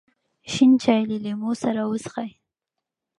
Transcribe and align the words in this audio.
شین 0.51 0.71
چای 0.83 1.01
له 1.09 1.17
لیمو 1.23 1.51
سره 1.63 1.81
وڅښئ. 1.89 2.31